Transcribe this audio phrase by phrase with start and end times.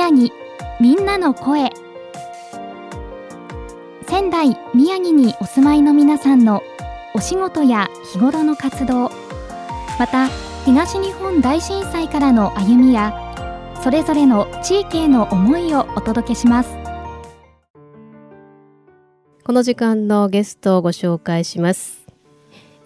[0.00, 0.34] 宮城。
[0.80, 1.70] みんなの声。
[4.08, 6.62] 仙台宮城にお住まいの皆さんの
[7.14, 9.10] お仕事や日頃の活動。
[9.98, 10.28] また
[10.64, 13.12] 東日本大震災からの歩みや
[13.82, 16.70] それぞれの地域への思いをお届けします。
[19.44, 22.06] この時間のゲストをご紹介します。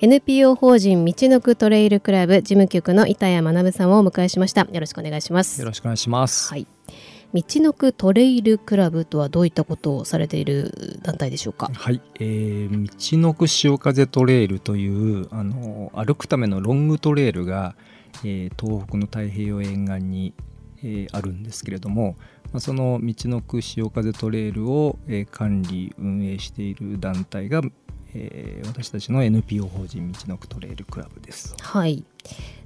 [0.01, 4.62] NPO 法人道のくトレイルクラブ事務局の板谷学さんをお迎えしました。
[4.62, 5.60] よろしくお願いします。
[5.60, 6.51] よろしくお願いします。
[6.51, 6.66] はい
[7.34, 11.69] 道のくトレイルクラブとはどういったことをされている団体でしょうか？
[11.74, 17.74] はい、えー、道のく潮風トレイルというあの歩くためのロングトレイルが、
[18.24, 20.33] えー、東北の太平洋沿岸に、
[20.79, 22.15] えー、あるんですけれども、
[22.52, 27.62] まあ、その道のく潮風トレイルを、えー、管理運営している団体が、
[28.15, 31.57] えー、私たちの NPO 法人道のくトレイルクラブです。
[31.60, 32.05] はい。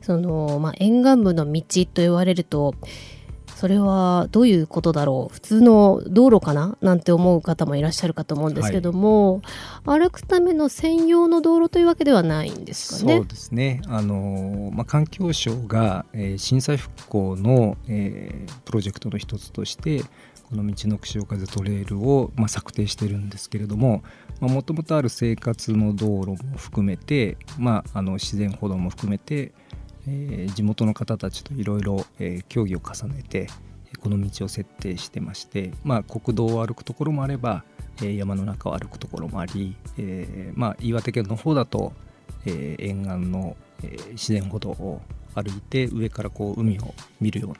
[0.02, 2.74] その、まあ、沿岸部の道と言われると
[3.58, 5.34] それはどういうことだろう？
[5.34, 6.78] 普通の道路かな？
[6.80, 9.42] なんて思う方もいらっしゃるかと思うんですけども、
[9.84, 13.16] はい、歩くための専用の道路というわけではないんですかね？
[13.16, 13.82] そうですね。
[13.88, 20.04] あの、まあ、環境省が、えー、震災復興の、えー、プロジェクトの一つとして
[20.48, 24.04] この道のく潮風トレイルを、まあ、策定してるんですけれども
[24.40, 29.50] もともとある生活の道路も含めて、まあ、あの自然歩道も含めて
[30.08, 32.04] えー、地元の方たちといろいろ
[32.48, 33.48] 協議を重ねて
[34.00, 37.64] この道を設定してまして、まあ、国道を歩くところもあれば、
[37.98, 41.92] えー、山の中を歩くところもあり、えーまあ、岩手県の方だと、
[42.46, 45.00] えー、沿岸の、えー、自然歩道を
[45.34, 47.56] 歩いて上からこう海を見るような、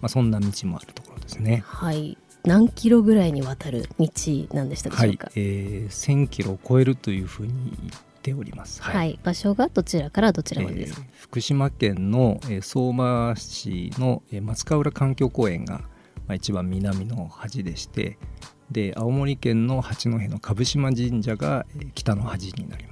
[0.00, 1.62] まあ、そんな道もあるところですね。
[1.66, 2.16] はい。
[2.44, 4.08] 何キロぐらいにわたる道
[4.52, 5.32] なんでしたでしょうか、はい。
[5.36, 7.72] えー、1000キロを超えるというふうに
[8.22, 8.82] ております。
[8.82, 15.88] はい、はい、場所がどちらからどちらまでですか、えー、福島県の、えー、相馬市の、えー、松川浦環境公園が、ま
[16.28, 18.18] あ、一番南の端でして
[18.70, 22.91] で青森県の八戸の蕪島神社が、えー、北の端になりま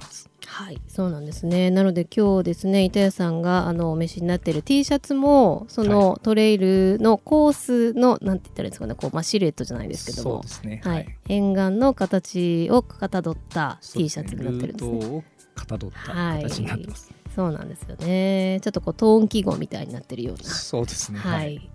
[0.61, 1.71] はいそうなんですね。
[1.71, 10.31] なので今日ですね板谷さんがあのお召しになっている T シャツもそのトレイルのコースの、はい、なんて言ったらいいんですかねこう、まあ、シルエットじゃないですけども。
[10.35, 15.25] そうですね、はい、はい、沿岸の形をかたどった T シャツになってるんですね。
[15.55, 18.59] かたどった形になってます、はい、そうなんですよね。
[18.61, 20.43] ちょっとこうトーン記号みたいになってるような。
[20.43, 21.19] そうですね。
[21.19, 21.69] はい、はい、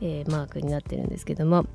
[0.00, 1.66] えー、マークになってるんですけども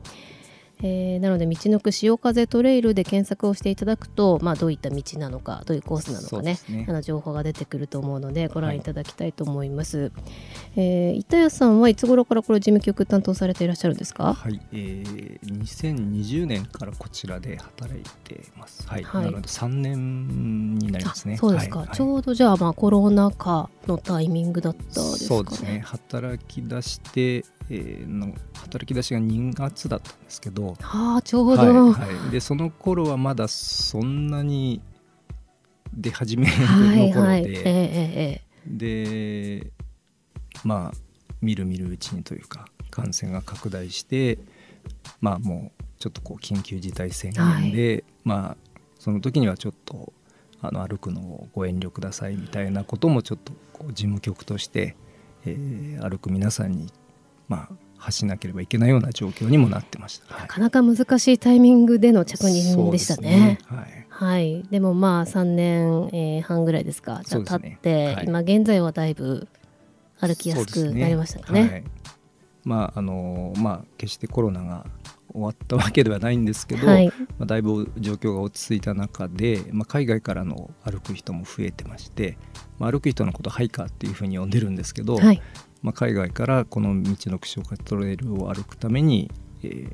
[0.87, 10.11] えー、なので道のく潮風トレイルで検索をしていただくと、まあ、どういった道なのかどういうコースなのかね、ね、あの情報が出てくると思うのでご覧いただきたいと思います、はい、
[10.75, 14.35] えー、板谷さんはいつ頃からこれ事務局担当されていらっしゃるんですか？
[14.35, 21.37] はい、えー、2020年からこちらで働いてます、はい、はい、なので3年になりますね。
[21.37, 25.17] そうですか、はい、ちょうどじゃあまあコロナ禍のタイミングだったですかね。
[25.17, 25.79] そうですね。
[25.83, 34.81] 働き出してえー、の働き出しが2月だったんですけど、はあ、ちょうど、はいはい、でその頃はまだそんなに
[35.93, 37.45] 出始めの頃で、はいはい。
[37.47, 39.71] えー、で
[40.63, 40.97] まあ
[41.41, 44.37] みるみるうちにというか感染が拡大して
[45.21, 48.57] まあもうちょっとこう緊急事態宣言で、はい、まあ
[48.99, 50.13] その時にはちょっと
[50.61, 54.95] あの歩くのをご遠慮くださいみたいなこともちょっとこう事務局として、
[55.45, 56.91] えー、歩く皆さんに
[57.47, 63.29] まあ、発しなければいけないような状況にもなってました、なかなか難しいタイミングでの着任でしたね。
[63.29, 63.59] ね。
[63.67, 67.21] はい、はい、でもまあ3年、えー、半ぐらいですか。
[67.23, 69.47] じゃ経って、はい、今現在はだいぶ
[70.19, 71.63] 歩きやすくなりましたかね。
[71.63, 71.69] ね。
[71.69, 71.83] はい、
[72.63, 74.85] まああのまあ決してコロナが
[75.35, 82.37] 終わったわけではないんですけど、はい、まあ、だいぶ状況が落ち着いた中で、まあ、海外からの歩く人も増えてまして、
[82.79, 85.41] まあ、歩く人のことをハイカーっていうふうに呼んでるんですけど、はい、
[85.85, 89.29] まあ、海外からこの道の串岡トレイルを歩くために、
[89.61, 89.89] えー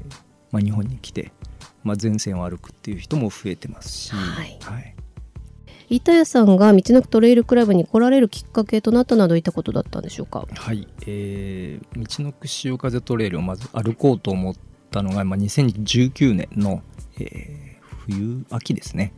[0.49, 1.33] まあ、日本に来て、
[1.83, 4.95] まあ、前線を歩くっていう人も増えてますし、はい、はい、
[5.89, 10.47] 板谷さんが道のくトレイルクラブに来られるきっかけとなったのはどういったことだったんでしょうか？
[10.49, 14.55] はい、えー、道のく潮風トレイルをまず歩こうと思っ
[14.91, 16.83] たのが、まあ、2019年の、
[17.19, 19.13] えー、冬秋ですね。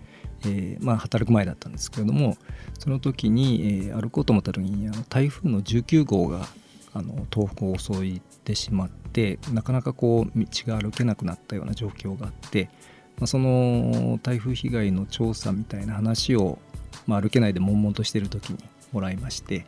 [0.45, 2.36] えーまあ、働く前だったんですけれども
[2.77, 6.45] その時に、えー、歩こうと思った時にあの台風の19号が
[6.94, 12.69] あの東北を襲いてしまってなかなかこう道が歩けなくなったような状況があって、
[13.18, 16.60] まあ、その台風被害の調査みたいな話を、
[17.07, 18.60] まあ、歩けないで悶々としている時に
[18.92, 19.66] もらいまして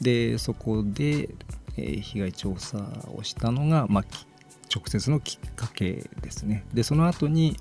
[0.00, 1.30] でそこで、
[1.76, 2.78] えー、被害調査
[3.14, 4.04] をしたのが、まあ、
[4.74, 6.64] 直接のきっかけですね。
[6.72, 7.56] でその後に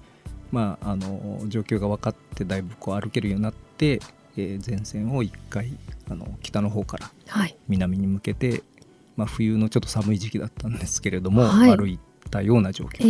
[0.52, 4.02] まあ、あの状況が分かってだいぶこう歩けるようになって、
[4.36, 5.78] えー、前線を1回
[6.10, 7.10] あの北の方から
[7.68, 8.62] 南に向けて、
[9.22, 12.00] まあ、冬のちょっと寒い時期だったんですけれども、はい、歩
[12.32, 13.06] たような状況です。
[13.06, 13.08] え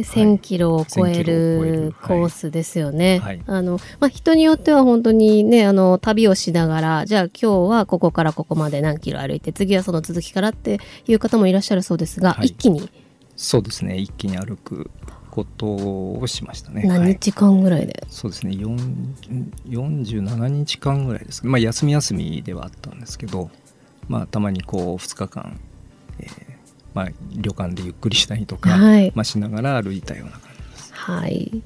[0.00, 3.20] ー、1000キロを超えるコースですよね。
[3.20, 12.90] はい、あのまあ、人によっては本当にねあの旅をしながらじゃあ今日はここからここまで何キロ歩いて次はその続きからっていう方もいらっしゃるそうですが、はい、一気に？
[13.36, 13.96] そうですね。
[13.96, 14.90] 一気に歩く
[15.30, 16.82] ことをしましたね。
[16.82, 18.52] 何日間ぐらいで、はい、そうですね。
[18.56, 23.50] 47日間ぐらいですまあ休み休みではあったんですけど、
[24.08, 25.60] まあ、たまにこう2日間、
[26.18, 26.58] えー
[26.94, 30.92] まあ、旅館でゆっくりしたりとか、はい、まあ、しながら歩いたような感じです。
[30.94, 31.62] はい。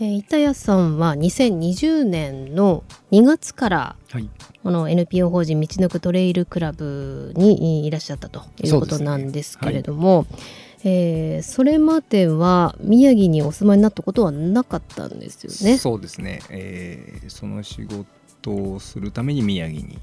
[0.00, 4.28] えー、板谷さんは2020年の2月から、はい、
[4.62, 10.36] この NPO 法人道のくトレイルクラブにいらっしゃったということなんですけれども、ね。
[10.36, 10.38] はい、
[10.84, 15.76] えー、それまでは宮城にお住まいになったことはなかったんですよね？
[15.76, 19.98] そうですね、えー、その仕事をするために宮城に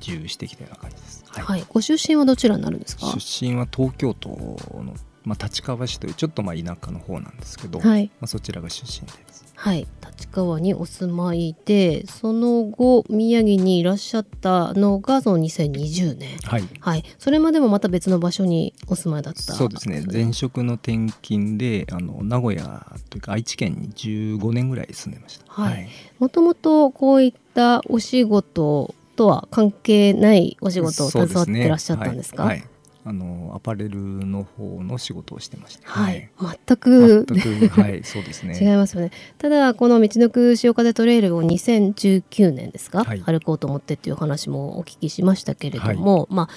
[0.00, 1.24] 移住してきたような感じです。
[1.28, 3.06] はい、はい、ご出身はどちらになるんですか？
[3.18, 8.10] 出身は東京都の、まあ、立川市というちょっとまあ田舎の方なんですけど、はい。
[8.20, 9.46] まあ、そちらが出身です。
[9.54, 9.88] はい。
[10.06, 16.64] 立川にお住まいでその後宮城にいらっしゃったのがその2020年、はい。
[16.80, 20.04] はい、それまでもまた別の場所にお住まいだったそうですね。
[20.10, 25.44] 前職の転勤であの名古屋というか愛知県に15年ぐらい住んでました。
[25.48, 25.88] はい。
[26.20, 32.62] もともとこういったお仕事とは関係ないお仕事を携わってらっしゃったんですか、はい。
[33.04, 35.88] あのアパレルの方の仕事をしてました。
[35.88, 38.56] はい、はい、全く全くはいそうですね。
[38.62, 39.10] 違いますよね。
[39.38, 46.48] ただこの道のく潮風トレイルを2019年ですか、はい、歩こうと思ってっていう話もお聞きしましたけれども、はい、まあ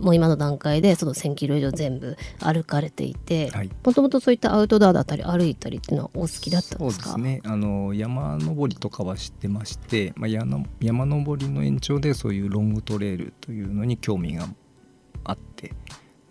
[0.00, 3.52] もう今の段階でその1000キロ以上全部歩かれていて
[3.84, 7.10] もともとそういったアウトドアだったり歩いたりっていうのはお好きだったんですか？
[7.10, 7.40] そうですね。
[7.44, 14.48] あの山登りとかは知ってまして、まあ、山山登りの延長でそういうロングトレイルというのに興味が
[15.24, 15.74] あって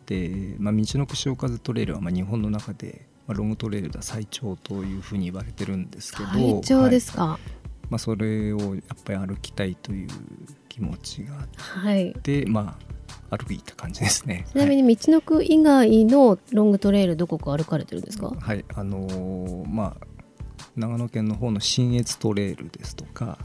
[0.08, 7.40] で、まあ、道のく潮風トレイルはまあ日本の中で、まあ、ロングトレイルだ最長というふうに言われてるんですけど最長ですか、はい、
[7.90, 10.10] まあ、それをやっぱり歩きたいという
[10.68, 11.48] 気持ちがあっ
[12.22, 12.84] て、はい、まあ
[13.30, 18.30] 歩いた感じですね ちなみに道のく以外のロングトレイルどこか歩かれてるんですか？
[18.40, 20.08] はいあのー、まあ
[20.76, 23.38] 長野県の方の信越トレイルですとか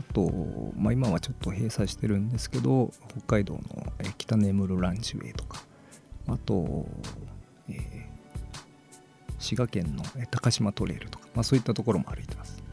[0.00, 5.62] あと、まあ、今はちょっと閉鎖してるんですけど北海道の北根室ランチウェイとか
[6.26, 6.86] あと、
[7.68, 7.78] えー、
[9.38, 12.63] 滋賀県の高島トレイルとか、まあ、そういったところも歩いてます。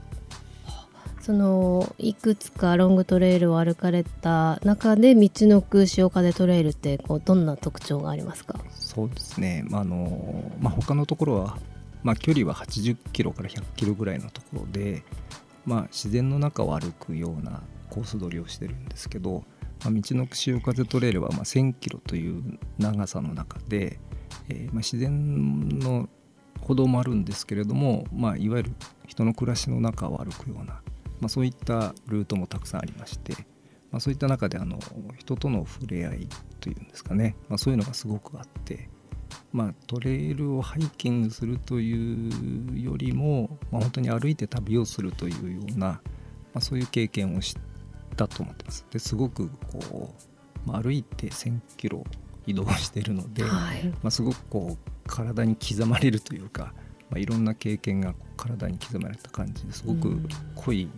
[1.21, 8.59] そのいくつかロングトレイルを歩かれた中で道のく潮風トレイルってこうどんな特徴がありますか？
[8.71, 11.57] そうですね、まあのまあ、他のところは、
[12.03, 15.03] まあ、距離は80キロから100キロぐらいのところで、
[15.65, 19.44] まあ、自然の中を歩くようなコース取りをしてるんですけど、
[19.83, 24.00] まあ、道のく潮風トレイルはまあ1000キロという長さの中で、
[24.50, 26.09] えー、まあ自然の
[26.62, 28.71] 歩道もあるんですけれども、まあ、いわゆる
[29.07, 30.81] 人の暮らしの中を歩くような、
[31.21, 33.33] まあ、そういったルートもたくさんありまして、
[33.91, 34.79] まあ、そういった中であの
[35.18, 36.29] 人との触れ合い
[36.59, 38.89] というんですかね、まあ、そういうのがすごくあって、
[39.51, 46.01] まあ、トレイルをハイキングするというよりも、まあ、本当に歩いて旅をするというような、ま
[46.55, 47.55] あ、そういう経験をし
[48.15, 48.86] たと思ってます。
[48.89, 50.13] ですごくこ
[50.65, 52.03] う、まあ、歩いて1000キロ
[52.48, 56.74] 移動しているので、はい、まあ、すごくこう体に刻まれるというか、
[57.10, 60.19] まあ、いろんな経験が体に刻まれた感じですごく
[60.55, 60.89] 濃い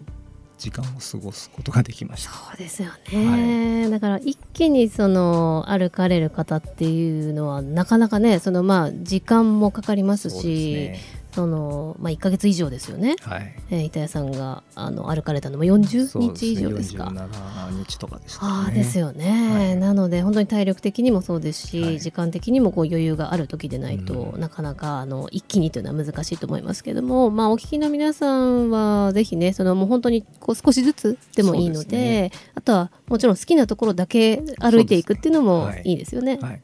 [0.58, 2.32] 時間を過ごすことができました。
[2.32, 10.92] そうですよね、はい、だから一気にその歩かれる方っていうのはなかなかねそのまあ時間もかかりますし
[11.34, 13.56] そのまあ、1か月以上ですよね、はい。
[13.72, 17.06] えー、板谷さんがあの歩かれたのも40日以上ですか。
[17.06, 36.38] 47日とかでした、ね、あですよね、はい、なので本当に体力的にもそうですし、はい、時間的にもこう余裕がある時でないと、うん、なかなかあの一気にというのは難しいと思いますけども、まあ、お聞きの皆さんはぜひねそのもう本当にこう少しずつでもいいので、ね、あとはもちろん好きなところだけ歩いていくっていうのもいいですよね。
[36.40, 36.62] はい。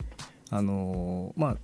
[0.52, 1.58] あのー、まあ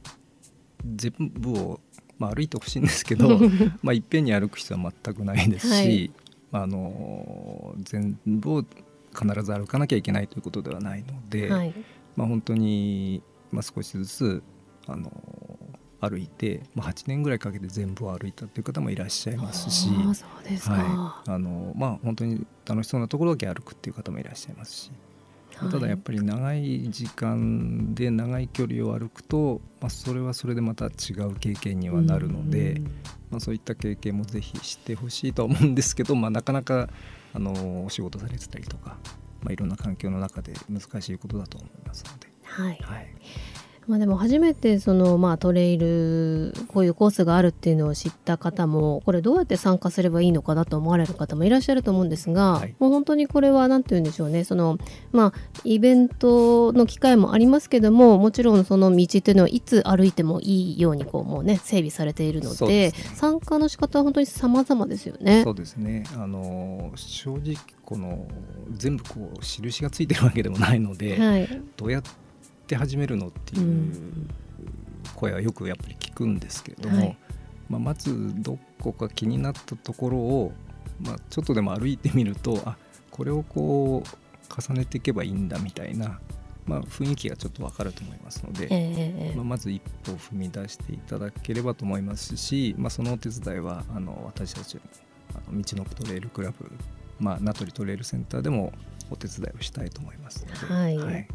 [0.96, 1.80] 全部を
[2.18, 3.40] まあ、歩いてほしいんですけど
[3.84, 6.12] まあいっぺんに歩く必要は全くないですし、
[6.52, 8.66] はい、あの全部を
[9.14, 11.74] 必ず歩かなきゃいけないということではないので、はい、
[12.16, 14.44] まあ、本当に、まあ、少しずつ
[14.88, 15.12] あの
[16.02, 19.90] 歩いて、まあ、8年ぐらいかけて全部を歩いたという方もいらっしゃいますし
[20.70, 21.32] はい。
[21.32, 24.92] あのまあ、本当に楽しそうなところだけ歩くっていう方もいらっしゃいますし。
[25.60, 32.82] ただやっぱり長い時間で長い距離を歩くと、まあ、それはそれでまた違う経験にはなるので、
[33.32, 36.90] まあ、そういった経験もぜひしてほしいとは思うんですけど、まあ、なかなか
[37.34, 38.98] あのお仕事されてたりとか、
[39.42, 42.28] まあ、いろんな環境の中で難しいことだと思いますので。
[42.44, 43.08] はい、はい
[43.88, 54.44] まあ、でも初めてその、まあ、トレイルこういうコースがあるっていうのを知った方もこれどうやって参加すればいいのかなと思われる方もいらっしゃると思うんですが、はい、もう本当にこれは何て言うんでしょうね。
[54.44, 54.78] その、
[55.12, 65.44] まあ、イベントの機会もありますけどももちろんその道っていうのはいつ歩いてもいいようにこうもう、ね、整備されているので、ね、参加の仕方は本当に様々ですよね。
[65.44, 66.06] そうですね。
[66.16, 68.28] あの正直この
[68.72, 72.10] 全部こう印がついてるわけでもないので、はい、どうやって
[72.66, 73.94] って始めるのっていう
[75.16, 77.18] 声はよくやっぱり聞くんですけれども、はい、
[77.70, 80.52] まあ、まずどこか気になったところを、
[81.00, 82.76] まあ、ちょっとでも歩いてみるとあ
[83.12, 86.20] これをこう重ねていけばいいんだみたいな、
[86.66, 94.80] まあ、雰囲気がちょっと分かると思いますので、えー、まあ、まず一歩踏み出していただければと思いますし、まあ、そのお手伝いはあの私たち
[95.36, 96.72] あの道のトレイルクラブ、
[97.20, 98.74] まあ、名取トレイルセンターでも
[99.12, 100.74] お手伝いをしたいと思いますので。
[100.74, 101.28] はい、はい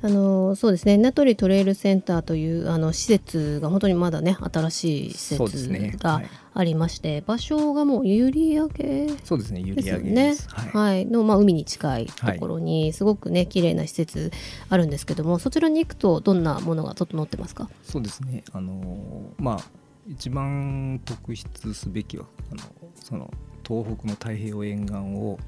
[0.00, 0.96] あのそうですね。
[0.96, 6.22] 名取トレイルセンターというあの施設が本当にまだね新しい施設が
[6.54, 9.60] ありまして、ねはい、場所がもう閖上そうですね。
[9.60, 14.30] 閖上ね、はい、はい、の、まあ、海に近いところにすごくね綺麗な施設
[14.68, 17.68] あるんですけどもそちらに行くとどんなものが整ってますか？
[17.82, 18.44] そうですね。
[18.52, 19.64] あのまあ
[20.08, 22.60] 一番特筆すべきはあの
[22.94, 23.32] その
[23.66, 25.38] 東北の太平洋沿岸を、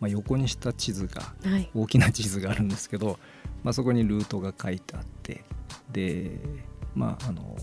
[0.00, 3.18] まあ、横にした地図が、はい、大きな地図があるんですけど
[3.62, 5.44] まあ、そこにルートが書いてあって
[5.92, 6.38] で
[6.94, 7.56] まああの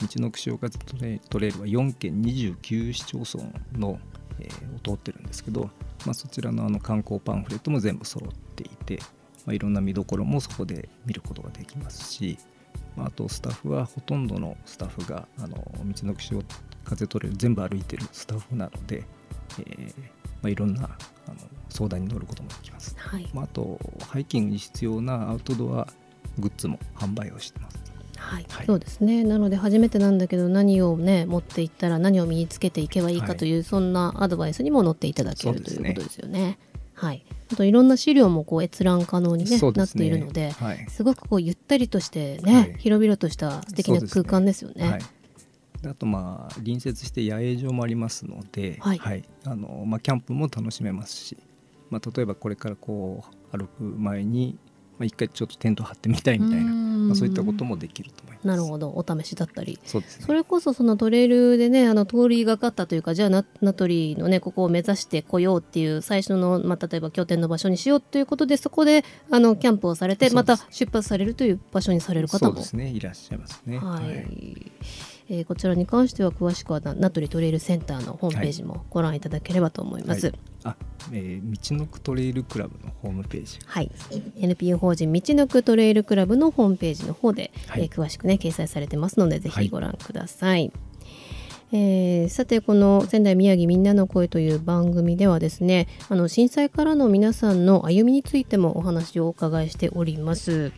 [0.00, 3.44] 道の串岡トレトレイルは4県29市町村
[3.78, 3.98] の、
[4.40, 5.70] えー、を通ってるんですけど、
[6.06, 8.98] まあ、そちらのあの観光パンフレットも全部揃っていて、
[9.44, 12.38] まあ、いろんな見どころもそこで見ることができますし、
[12.96, 16.46] まあ、あとスタッフはほとんどのスタッフがあの道の串岡
[17.06, 19.04] トレイル全部歩いてるスタッフなので、
[19.58, 19.94] えー
[20.42, 20.88] まあ、いろんなあ
[21.30, 21.36] の
[21.70, 23.28] 相談に乗ることもできます、はい。
[23.32, 25.86] まあ、あとハイキングに必要なアウトドア
[26.38, 27.78] グッズも販売をしてます。
[28.16, 29.24] はい、はい、そうですね。
[29.24, 36.58] なので初めてなんだけど何をね持っていったら何を身につけていけばいいかという、はい、そんなアドバイスにも載っていただける、ということですよね。
[36.92, 39.72] はい、あといろんな資料もこう閲覧可能にね、ね。
[39.72, 44.98] なっているので、はい、すごくこうゆったりとしてね、広々とした素敵な空間ですよね。
[45.86, 51.38] あとまあ隣接して野営場もありますので、はい、はい、あのまあ、キャンプも楽しめますし、
[51.90, 54.58] まあ、例えばこれからこう歩く前に、
[54.98, 58.46] まあ、一回ちょっとテント張ってみたいみたいなまあ、そういったこともできると思います。
[58.46, 58.90] なるほど。
[58.90, 59.78] お試しだったり。
[59.84, 72.52] そうです、ね、それこそそのトレイルでねあの通りがかったというかじゃあ名取のねここを目指してこようっていう最初の、まあ、例えば拠点の場所にしようということでそこであのキャンプをされてまた出発されるという場所にされる方も。
[72.52, 72.90] そうですね。
[72.90, 73.78] いらっしゃいますね。
[73.78, 74.72] はい、はい
[75.32, 80.26] えー、こちらに関しては詳しくは名取トレイルセンターのホームページもご覧いただければと思います。
[80.26, 80.76] はい、あ、
[81.12, 83.58] えー、道のくトレイルクラブのホームページ。
[83.64, 83.90] はい。
[84.40, 90.60] NPO 法人道のくトレイルクラブのホームページの方で、はい、えー、詳しくね掲載されてますのでぜひご覧ください。
[90.62, 90.72] はい
[91.72, 100.72] えー、さてこの仙台宮城みんなの声という番組ではですねあの震災からの皆さんの歩みについてもお話をお伺いしております。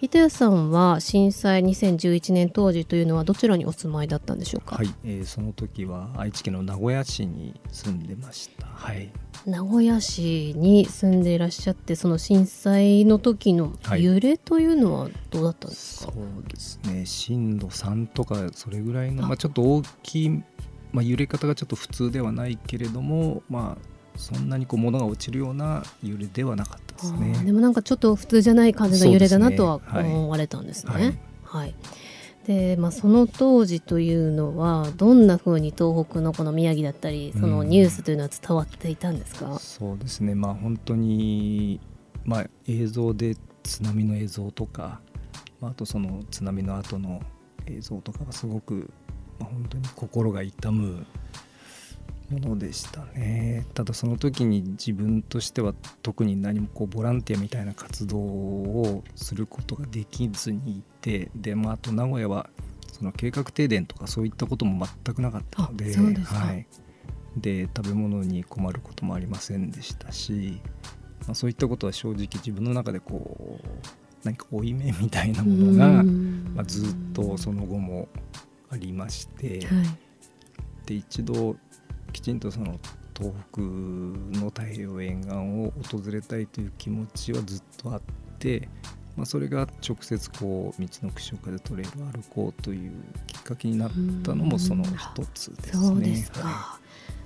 [0.00, 4.76] 板谷さんは震災2011年当時というのはどちらにお住まいだったんでしょうか？
[4.76, 8.66] はい、えー、その時は愛知県の名古屋市に住んでました。
[8.66, 9.10] はい。
[9.46, 20.30] 名古屋市に住んでいらっしゃってその震災の時の揺れというのはどうだったんですか、はい、そうですね震度3とかそれぐらいのまあ、ちょっと大きい、
[20.92, 27.32] まあ、揺れ方がちょっと普通ではないけれどもまあそんなにこう物が落ちるような揺れではなかったですね。
[27.44, 30.92] でもなんかちょっと普通じゃない感じの揺れだなとは思われたんですね。
[30.92, 31.14] はい、はい。
[31.44, 31.74] はい
[32.44, 40.34] でまあ、その当時というのはどんなふうに東北のこの宮城だったりそのニュースというのは伝わっていたんですか、うん、そうですね。
[40.34, 41.80] まあ本当に、
[42.24, 45.00] まあ、映像で津波の映像とか、
[45.60, 47.22] まあ、あとその津波の後の
[47.66, 48.90] 映像とかがすごく、
[49.38, 51.06] まあ、本当に心が痛む
[52.30, 53.66] ものでしたね。
[53.74, 62.48] ただその時に自分としては特に何もこうボランティアみたいな活動をすることができずにいてで、まあ、あと名古屋は
[62.92, 66.66] その計画停電とかそういったことも全くなかったのではい、
[67.36, 70.60] で食べ物に困ることもありませんでしたし、
[71.26, 73.68] まあ、そういったことは正直自分の中でこう
[74.22, 76.02] 何か負い目みたいなものが、
[76.54, 78.08] まあ、ずっとその後も
[78.70, 79.86] ありまして、はい、
[80.86, 81.56] で一度
[82.14, 82.78] きちんとその
[83.16, 88.02] 東北の太平洋沿岸を訪れたいという気持ちはずっとあっ
[88.38, 88.68] て、
[89.16, 92.92] まあ、それが直接こう道の串岡でトレイルを歩こうという
[93.26, 93.90] きっかけになっ
[94.22, 95.86] たのもその一つですね。
[95.86, 96.80] そうですか、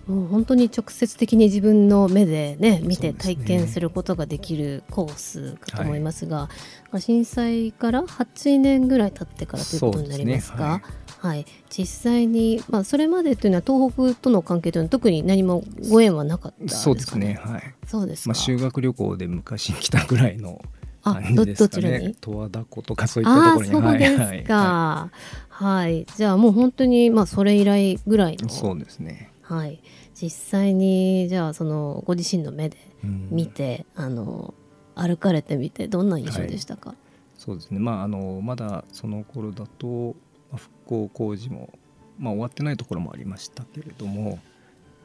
[0.07, 6.49] もう本当に直接的に自分の目でね見て体験することができるコースかと思いますが、
[6.90, 10.83] すね、震災から8年ぐらい経ってからということになりますか？
[11.18, 17.40] はい、実際に、まあ、それまでというのは東北との関係というのは特に何もご縁はなかったですか、ね、そうですね。
[17.42, 17.75] はい。
[17.87, 20.60] そうですまあ、修学旅行で昔来たぐらいの
[21.02, 22.14] 感じですかね。
[22.20, 23.72] 十和田湖とかそういったところに。
[23.72, 25.10] そうですか、
[25.48, 29.32] はい、はい、じゃあもう本当にまあそれ以来ぐらいのそうですね。
[29.42, 29.80] はい。
[30.14, 34.54] 実際にじゃあそのご自身の目で見て、うん、あの
[34.94, 36.98] 歩かれてみてどんな印象でしたか、はい、
[37.37, 37.80] そうですね。
[37.80, 40.16] まああのまだその頃だと
[40.57, 41.71] 復興工事も、
[42.19, 44.38] まあ、終わってないところもありましたけれども、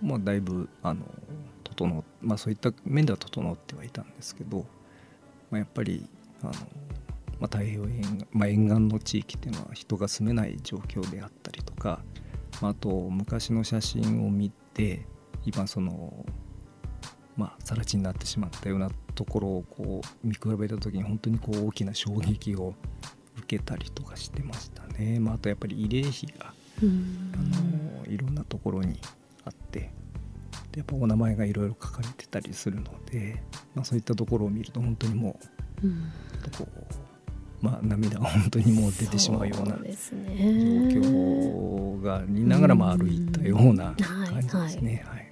[0.01, 1.05] まあ、だいぶあの
[1.63, 4.65] 整まあ、そういった面では整ってはいたんですけど、
[5.49, 6.07] まあ、やっぱり
[6.41, 6.57] あの、ま
[7.41, 12.01] あ、太平洋沿岸,、まあ、沿岸の地域っていうのは人が住めない状況であったりとか、
[12.61, 15.05] まあ、あと昔の写真を見て
[15.45, 16.25] 今その
[17.35, 22.75] まあ更地になってしまったようなところをこう見比べた時に本当にこう大きな衝撃を
[23.37, 24.82] 受けたりとかしてました。
[24.97, 28.99] ね、まあ、あとやっぱり慰霊碑が、あのいろんなところに
[29.45, 29.91] あって
[30.71, 33.41] でやっぱお名前がいろいろ書かれてたりするので、
[33.75, 35.39] まあ、そういったところを見ると本当にも
[35.83, 35.87] う,、
[36.57, 37.13] こう
[37.63, 45.05] まあ、涙が本当にもう出てしまうような状況がありながらも歩いたような感じですね。
[45.07, 45.22] はい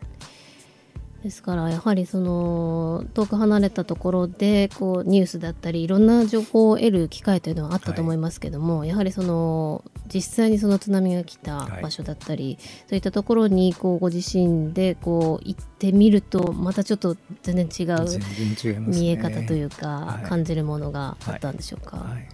[1.23, 21.97] ですからやはりその遠く離れたところでこうニュースだったりいろんな情報を得る機会というのはあったと思いますけども、はい、やはりその実際にその津波が来た場所だったり、はい、そういったところにこうご自身でこう行ってみるとまたちょっと全然違う見え方というか、感じるものがあったんでしょうか？
[21.97, 22.27] はい。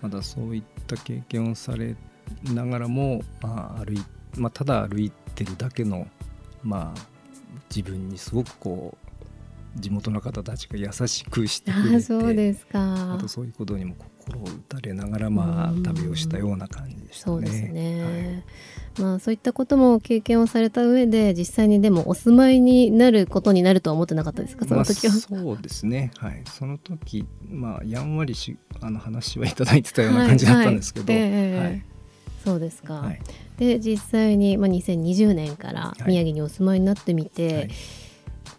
[0.00, 1.96] まだそういった経験をされ
[2.44, 4.04] ながらも、まあ歩い
[4.36, 6.06] まあ、ただ歩いてるだけの、
[6.62, 7.00] まあ、
[7.74, 8.96] 自分にすごくこ
[9.76, 13.14] う地元の方たちが優しくしてくれてそうですか。
[13.14, 17.36] あとそういうことにも心を打たれながらまあ旅をしたような感じでしたね。
[17.36, 18.42] そうですね、
[18.98, 24.64] はい、まあ、そういったことも経験をされた上で実際にでもお住まいになることになるとは思ってなかったですか？
[24.64, 26.10] その時は、まあ、そうですね。
[26.16, 26.42] はい。
[26.46, 31.30] その時まあやんわりしあの話はいただいてたような感じだったんですけど、はい、はい。
[31.32, 31.84] えーはい
[32.46, 33.20] そうですか、はい、
[33.58, 37.68] で実際に、まあ、2020年から宮城にお住まいになってみて、はい、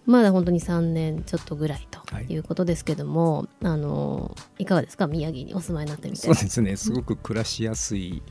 [0.05, 2.37] まだ本当に3年ちょっとぐらいとい。
[2.37, 5.07] うことですけども、はい、あのいかがですか？
[5.07, 6.21] 宮城にお住まいになってみて。
[6.21, 6.75] そうですね。
[6.75, 8.21] すごく暮らしやすい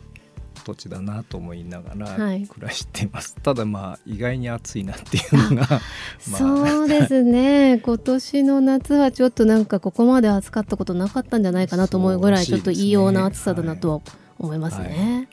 [0.66, 5.80] 土地だなと思いながら暮らしてます、はい、ただまあ意外に暑いなっていうのがまあ、
[6.18, 7.78] そうですね。
[7.78, 14.00] 今年の夏はちょっとなんかここまで暑かったことなかったんじゃないかなと思うぐらいちょっと異様な暑さだなとは
[14.38, 15.28] 思いますね。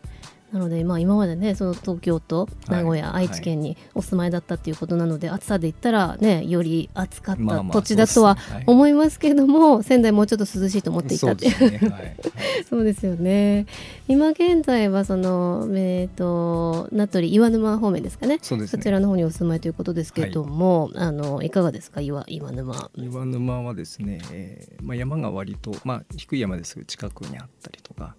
[0.53, 8.37] はいなので、まあ、今までねその東京と名古屋、はい、愛知県にお住まいだったっていうことなので、はい、暑さで言ったらねより暑かった土地だとは
[8.67, 11.49] 思いますけれども、まあまあねはい、仙台もうちょっと涼しいと思っていたってい。
[11.49, 11.93] う
[12.69, 13.65] そうですよね。
[14.07, 18.37] 今現在はその、えーと、名取岩沼方面ですかね。
[18.41, 22.01] そ、ね、ちらの方にお住まいということですけれども、あのいかがですか？
[22.01, 22.91] 岩岩沼。
[22.95, 28.15] 岩沼はですね、えーまあ、山が割と、まあ、低い山ですが近くにあったりとか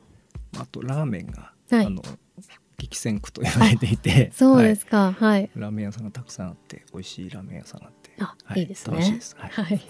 [0.59, 2.03] あとラーメンが、はい、あの
[2.77, 8.97] 激戦区と言われていてそうですか、はい、ラーメン屋さんがたくさんあって美味しいラーメン屋さんがあってあ、はい、いいですね。
[8.97, 9.81] 楽しいです、はい、はい、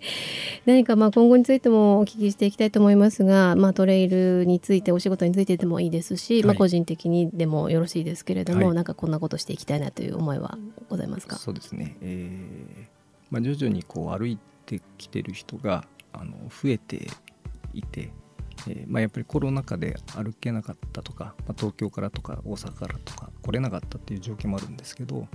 [0.66, 11.36] 何かまあ今後についてもお聞きしていきたいと思いますが、まあ、トレイルについてお仕事についてでもいいですし、はい、まあ、個人的にでもよろしいですけれども、はい、なんかこんなことしていきたいなという思いはございますか？
[11.36, 12.86] そうですね、えー
[13.30, 17.08] まあ、徐々にこう歩いてきてる人があの増えて
[17.74, 18.10] いて
[18.66, 25.26] えー、まあ、やっぱりコロナ禍で歩けなかったとか、まあ、東京からとか大阪からとか来れなかったっていう状況もあるんですけど、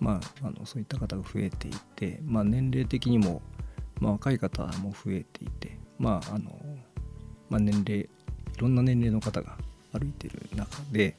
[0.00, 3.42] まあ、あのそういった方が増えていて、まあ、年齢的にも、
[4.00, 6.50] まあ、若い方も増えていて、まああの
[7.50, 8.08] まあ、年齢い
[8.58, 9.56] ろんな年齢の方が
[9.92, 11.16] 歩いてる中で、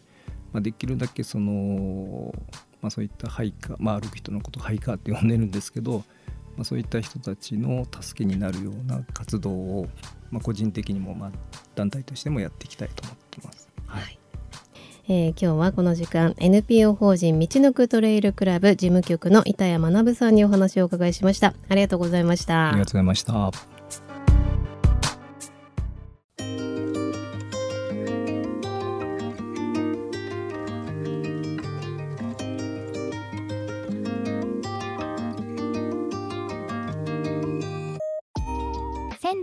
[0.52, 2.34] まあ、できるだけその、
[2.82, 6.04] まあ、そういったハイカー、まあ、歩く人のことをハイカーって呼んでるんですけど、
[6.56, 9.88] まあ、そういった人たちの助けになるような活動を、
[10.32, 11.32] まあ、個人的にも、まあ、
[11.76, 13.70] 団体としてもやっていきたいと思ってます。
[13.88, 14.20] はい、
[15.08, 21.54] えー、今日はこの時間 NPO 法人道のくトレイルクラブ事務局の板谷学さんにお話をお伺いしました。
[21.70, 22.70] ありがとうございました。
[22.70, 23.73] ありがとうございました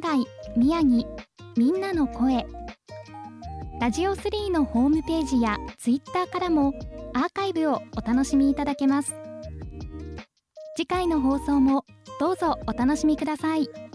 [0.01, 1.07] 仙台宮城
[1.57, 2.47] みんなの声
[3.81, 6.73] ラジオ3のホームページやツイッターからも
[7.13, 9.15] アーカイブをお楽しみいただけます
[10.75, 11.85] 次回の放送も
[12.19, 13.90] どうぞお楽しみください。